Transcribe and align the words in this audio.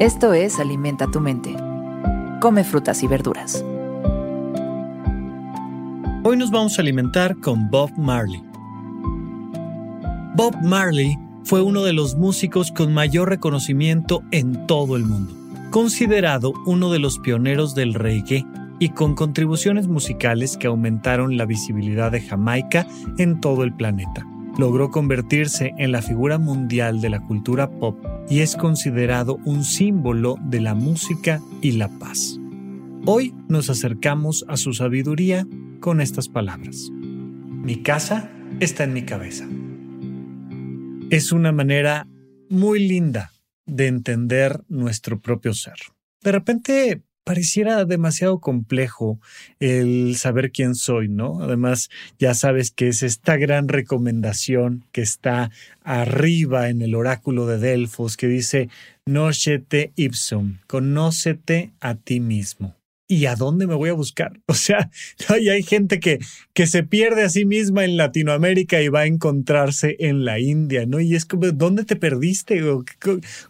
Esto 0.00 0.32
es 0.32 0.58
Alimenta 0.58 1.06
tu 1.06 1.20
mente. 1.20 1.54
Come 2.40 2.64
frutas 2.64 3.04
y 3.04 3.06
verduras. 3.06 3.64
Hoy 6.24 6.36
nos 6.36 6.50
vamos 6.50 6.76
a 6.76 6.82
alimentar 6.82 7.36
con 7.36 7.70
Bob 7.70 7.92
Marley. 7.96 8.42
Bob 10.34 10.56
Marley 10.64 11.16
fue 11.44 11.62
uno 11.62 11.84
de 11.84 11.92
los 11.92 12.16
músicos 12.16 12.72
con 12.72 12.92
mayor 12.92 13.28
reconocimiento 13.28 14.24
en 14.32 14.66
todo 14.66 14.96
el 14.96 15.04
mundo, 15.04 15.32
considerado 15.70 16.52
uno 16.66 16.90
de 16.90 16.98
los 16.98 17.20
pioneros 17.20 17.76
del 17.76 17.94
reggae 17.94 18.44
y 18.80 18.88
con 18.88 19.14
contribuciones 19.14 19.86
musicales 19.86 20.56
que 20.56 20.66
aumentaron 20.66 21.36
la 21.36 21.46
visibilidad 21.46 22.10
de 22.10 22.20
Jamaica 22.20 22.84
en 23.16 23.40
todo 23.40 23.62
el 23.62 23.72
planeta 23.72 24.26
logró 24.58 24.90
convertirse 24.90 25.74
en 25.78 25.92
la 25.92 26.02
figura 26.02 26.38
mundial 26.38 27.00
de 27.00 27.10
la 27.10 27.20
cultura 27.20 27.70
pop 27.70 27.98
y 28.28 28.40
es 28.40 28.56
considerado 28.56 29.38
un 29.44 29.64
símbolo 29.64 30.36
de 30.44 30.60
la 30.60 30.74
música 30.74 31.40
y 31.60 31.72
la 31.72 31.88
paz. 31.98 32.38
Hoy 33.06 33.34
nos 33.48 33.68
acercamos 33.68 34.44
a 34.48 34.56
su 34.56 34.72
sabiduría 34.72 35.46
con 35.80 36.00
estas 36.00 36.28
palabras. 36.28 36.90
Mi 36.92 37.82
casa 37.82 38.30
está 38.60 38.84
en 38.84 38.92
mi 38.92 39.04
cabeza. 39.04 39.46
Es 41.10 41.32
una 41.32 41.52
manera 41.52 42.06
muy 42.48 42.86
linda 42.86 43.32
de 43.66 43.88
entender 43.88 44.62
nuestro 44.68 45.20
propio 45.20 45.52
ser. 45.54 45.76
De 46.22 46.32
repente 46.32 47.02
pareciera 47.24 47.84
demasiado 47.84 48.38
complejo 48.38 49.18
el 49.58 50.16
saber 50.16 50.52
quién 50.52 50.74
soy, 50.74 51.08
¿no? 51.08 51.42
Además, 51.42 51.90
ya 52.18 52.34
sabes 52.34 52.70
que 52.70 52.88
es 52.88 53.02
esta 53.02 53.36
gran 53.36 53.68
recomendación 53.68 54.84
que 54.92 55.00
está 55.00 55.50
arriba 55.82 56.68
en 56.68 56.82
el 56.82 56.94
oráculo 56.94 57.46
de 57.46 57.58
Delfos 57.58 58.16
que 58.16 58.28
dice, 58.28 58.68
Nocete 59.06 59.92
ipsum, 59.96 60.58
conócete 60.66 61.72
a 61.80 61.94
ti 61.94 62.20
mismo. 62.20 62.76
¿Y 63.06 63.26
a 63.26 63.36
dónde 63.36 63.66
me 63.66 63.74
voy 63.74 63.90
a 63.90 63.94
buscar? 63.94 64.40
O 64.46 64.54
sea, 64.54 64.90
y 65.38 65.48
hay 65.48 65.62
gente 65.62 66.00
que, 66.00 66.20
que 66.54 66.66
se 66.66 66.84
pierde 66.84 67.22
a 67.22 67.28
sí 67.28 67.44
misma 67.44 67.84
en 67.84 67.96
Latinoamérica 67.96 68.80
y 68.80 68.88
va 68.88 69.00
a 69.00 69.06
encontrarse 69.06 69.96
en 69.98 70.24
la 70.24 70.38
India, 70.38 70.86
¿no? 70.86 71.00
Y 71.00 71.14
es 71.14 71.24
como, 71.24 71.50
¿dónde 71.52 71.84
te 71.84 71.96
perdiste? 71.96 72.62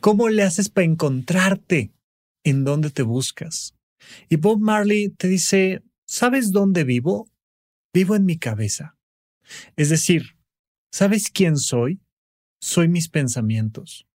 ¿Cómo 0.00 0.28
le 0.28 0.42
haces 0.42 0.68
para 0.68 0.86
encontrarte? 0.86 1.90
En 2.44 2.64
dónde 2.64 2.90
te 2.90 3.02
buscas. 3.02 3.74
Y 4.28 4.36
Bob 4.36 4.60
Marley 4.60 5.10
te 5.10 5.28
dice, 5.28 5.82
¿sabes 6.06 6.52
dónde 6.52 6.84
vivo? 6.84 7.28
Vivo 7.92 8.16
en 8.16 8.24
mi 8.24 8.38
cabeza. 8.38 8.96
Es 9.76 9.90
decir, 9.90 10.36
¿sabes 10.90 11.30
quién 11.30 11.56
soy? 11.56 12.00
Soy 12.60 12.88
mis 12.88 13.08
pensamientos. 13.08 14.06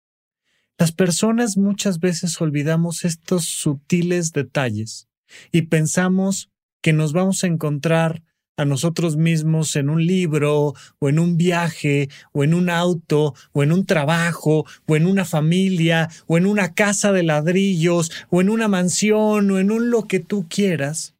Las 0.78 0.92
personas 0.92 1.56
muchas 1.56 2.00
veces 2.00 2.40
olvidamos 2.40 3.04
estos 3.04 3.46
sutiles 3.46 4.32
detalles 4.32 5.08
y 5.50 5.62
pensamos 5.62 6.50
que 6.82 6.92
nos 6.92 7.12
vamos 7.12 7.42
a 7.42 7.46
encontrar 7.46 8.22
a 8.56 8.64
nosotros 8.64 9.16
mismos 9.16 9.76
en 9.76 9.90
un 9.90 10.04
libro 10.04 10.74
o 10.98 11.08
en 11.08 11.18
un 11.18 11.36
viaje 11.36 12.08
o 12.32 12.44
en 12.44 12.54
un 12.54 12.70
auto 12.70 13.34
o 13.52 13.62
en 13.62 13.72
un 13.72 13.84
trabajo 13.84 14.64
o 14.86 14.96
en 14.96 15.06
una 15.06 15.24
familia 15.24 16.08
o 16.26 16.38
en 16.38 16.46
una 16.46 16.74
casa 16.74 17.12
de 17.12 17.22
ladrillos 17.22 18.10
o 18.30 18.40
en 18.40 18.48
una 18.48 18.68
mansión 18.68 19.50
o 19.50 19.58
en 19.58 19.70
un 19.70 19.90
lo 19.90 20.04
que 20.04 20.20
tú 20.20 20.46
quieras 20.48 21.14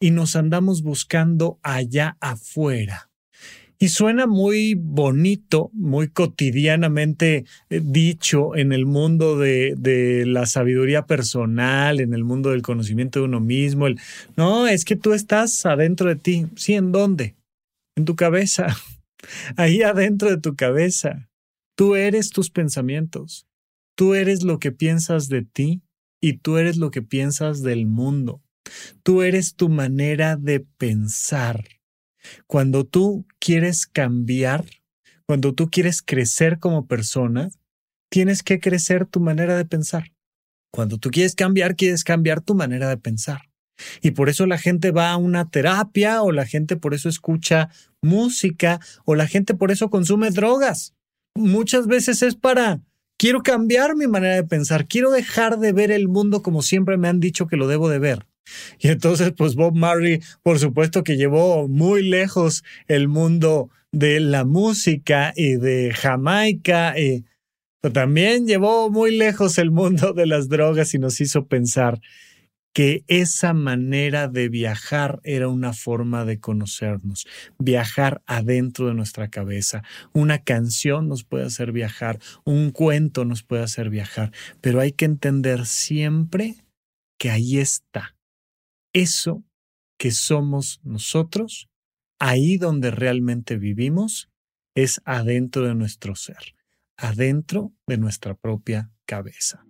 y 0.00 0.10
nos 0.10 0.34
andamos 0.34 0.82
buscando 0.82 1.58
allá 1.62 2.16
afuera. 2.20 3.09
Y 3.82 3.88
suena 3.88 4.26
muy 4.26 4.74
bonito, 4.74 5.70
muy 5.72 6.08
cotidianamente 6.08 7.46
eh, 7.70 7.80
dicho 7.82 8.54
en 8.54 8.74
el 8.74 8.84
mundo 8.84 9.38
de, 9.38 10.24
la 10.26 10.44
sabiduría 10.44 11.06
personal, 11.06 11.98
en 12.00 12.12
el 12.12 12.22
mundo 12.22 12.50
del 12.50 12.60
conocimiento 12.60 13.20
de 13.20 13.24
uno 13.24 13.40
mismo. 13.40 13.86
No, 14.36 14.66
es 14.66 14.84
que 14.84 14.96
tú 14.96 15.14
estás 15.14 15.64
adentro 15.64 16.10
de 16.10 16.16
ti. 16.16 16.46
Sí, 16.56 16.74
¿en 16.74 16.92
dónde? 16.92 17.36
En 17.96 18.04
tu 18.04 18.16
cabeza. 18.16 18.66
Ahí 19.56 19.80
adentro 19.80 20.28
de 20.28 20.36
tu 20.36 20.56
cabeza. 20.56 21.30
Tú 21.74 21.94
eres 21.96 22.28
tus 22.28 22.50
pensamientos. 22.50 23.46
Tú 23.96 24.12
eres 24.12 24.42
lo 24.42 24.58
que 24.58 24.72
piensas 24.72 25.30
de 25.30 25.40
ti 25.40 25.80
y 26.20 26.34
tú 26.34 26.58
eres 26.58 26.76
lo 26.76 26.90
que 26.90 27.00
piensas 27.00 27.62
del 27.62 27.86
mundo. 27.86 28.42
Tú 29.02 29.22
eres 29.22 29.54
tu 29.54 29.70
manera 29.70 30.36
de 30.36 30.60
pensar. 30.60 31.79
Cuando 32.46 32.84
tú 32.84 33.26
quieres 33.38 33.86
cambiar, 33.86 34.64
cuando 35.26 35.54
tú 35.54 35.70
quieres 35.70 36.02
crecer 36.02 36.58
como 36.58 36.86
persona, 36.86 37.50
tienes 38.10 38.42
que 38.42 38.60
crecer 38.60 39.06
tu 39.06 39.20
manera 39.20 39.56
de 39.56 39.64
pensar. 39.64 40.12
Cuando 40.72 40.98
tú 40.98 41.10
quieres 41.10 41.34
cambiar, 41.34 41.76
quieres 41.76 42.04
cambiar 42.04 42.40
tu 42.40 42.54
manera 42.54 42.88
de 42.88 42.96
pensar. 42.96 43.42
Y 44.02 44.12
por 44.12 44.28
eso 44.28 44.46
la 44.46 44.58
gente 44.58 44.90
va 44.90 45.10
a 45.10 45.16
una 45.16 45.50
terapia 45.50 46.22
o 46.22 46.32
la 46.32 46.46
gente 46.46 46.76
por 46.76 46.94
eso 46.94 47.08
escucha 47.08 47.70
música 48.02 48.80
o 49.04 49.14
la 49.14 49.26
gente 49.26 49.54
por 49.54 49.70
eso 49.70 49.90
consume 49.90 50.30
drogas. 50.30 50.94
Muchas 51.34 51.86
veces 51.86 52.22
es 52.22 52.34
para, 52.34 52.82
quiero 53.18 53.42
cambiar 53.42 53.96
mi 53.96 54.06
manera 54.06 54.34
de 54.34 54.44
pensar, 54.44 54.86
quiero 54.86 55.10
dejar 55.10 55.58
de 55.58 55.72
ver 55.72 55.90
el 55.90 56.08
mundo 56.08 56.42
como 56.42 56.62
siempre 56.62 56.98
me 56.98 57.08
han 57.08 57.20
dicho 57.20 57.46
que 57.46 57.56
lo 57.56 57.68
debo 57.68 57.88
de 57.88 57.98
ver. 57.98 58.26
Y 58.78 58.88
entonces, 58.88 59.32
pues 59.36 59.54
Bob 59.54 59.76
Marley, 59.76 60.20
por 60.42 60.58
supuesto 60.58 61.04
que 61.04 61.16
llevó 61.16 61.68
muy 61.68 62.02
lejos 62.02 62.64
el 62.88 63.08
mundo 63.08 63.70
de 63.92 64.20
la 64.20 64.44
música 64.44 65.32
y 65.36 65.56
de 65.56 65.92
Jamaica, 65.92 66.94
pero 67.80 67.92
también 67.92 68.46
llevó 68.46 68.90
muy 68.90 69.16
lejos 69.16 69.58
el 69.58 69.70
mundo 69.70 70.12
de 70.12 70.26
las 70.26 70.48
drogas 70.48 70.94
y 70.94 70.98
nos 70.98 71.20
hizo 71.20 71.46
pensar 71.46 72.00
que 72.72 73.04
esa 73.08 73.52
manera 73.52 74.28
de 74.28 74.48
viajar 74.48 75.20
era 75.24 75.48
una 75.48 75.72
forma 75.72 76.24
de 76.24 76.38
conocernos, 76.38 77.26
viajar 77.58 78.22
adentro 78.26 78.86
de 78.86 78.94
nuestra 78.94 79.28
cabeza. 79.28 79.82
Una 80.12 80.38
canción 80.38 81.08
nos 81.08 81.24
puede 81.24 81.46
hacer 81.46 81.72
viajar, 81.72 82.20
un 82.44 82.70
cuento 82.70 83.24
nos 83.24 83.42
puede 83.42 83.64
hacer 83.64 83.90
viajar, 83.90 84.30
pero 84.60 84.80
hay 84.80 84.92
que 84.92 85.04
entender 85.04 85.66
siempre 85.66 86.56
que 87.18 87.30
ahí 87.30 87.58
está, 87.58 88.14
eso 88.92 89.44
que 89.98 90.10
somos 90.10 90.80
nosotros, 90.82 91.68
ahí 92.18 92.56
donde 92.56 92.90
realmente 92.90 93.56
vivimos, 93.56 94.30
es 94.74 95.00
adentro 95.04 95.66
de 95.66 95.74
nuestro 95.74 96.14
ser, 96.14 96.54
adentro 96.96 97.72
de 97.86 97.98
nuestra 97.98 98.34
propia 98.34 98.90
cabeza. 99.04 99.66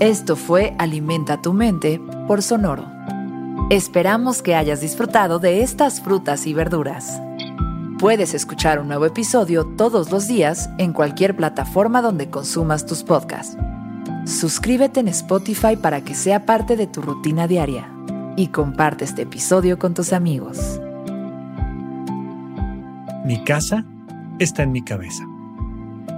Esto 0.00 0.34
fue 0.34 0.74
Alimenta 0.78 1.42
tu 1.42 1.52
mente 1.52 2.00
por 2.26 2.42
Sonoro. 2.42 2.90
Esperamos 3.70 4.42
que 4.42 4.54
hayas 4.54 4.80
disfrutado 4.80 5.38
de 5.38 5.62
estas 5.62 6.00
frutas 6.00 6.46
y 6.46 6.54
verduras. 6.54 7.20
Puedes 7.98 8.32
escuchar 8.32 8.80
un 8.80 8.88
nuevo 8.88 9.04
episodio 9.04 9.66
todos 9.76 10.10
los 10.10 10.26
días 10.26 10.70
en 10.78 10.94
cualquier 10.94 11.36
plataforma 11.36 12.00
donde 12.00 12.30
consumas 12.30 12.86
tus 12.86 13.02
podcasts 13.04 13.58
Suscríbete 14.30 15.00
en 15.00 15.08
Spotify 15.08 15.74
para 15.74 16.02
que 16.04 16.14
sea 16.14 16.46
parte 16.46 16.76
de 16.76 16.86
tu 16.86 17.02
rutina 17.02 17.48
diaria 17.48 17.90
y 18.36 18.46
comparte 18.46 19.04
este 19.04 19.22
episodio 19.22 19.76
con 19.76 19.92
tus 19.92 20.12
amigos. 20.12 20.80
Mi 23.24 23.42
casa 23.42 23.84
está 24.38 24.62
en 24.62 24.70
mi 24.70 24.82
cabeza. 24.82 25.24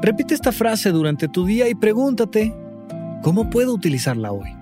Repite 0.03 0.34
esta 0.34 0.53
frase 0.53 0.91
durante 0.91 1.27
tu 1.27 1.47
día 1.47 1.71
y 1.71 1.75
pregúntate, 1.75 2.55
¿cómo 3.23 3.49
puedo 3.49 3.73
utilizarla 3.73 4.31
hoy? 4.31 4.62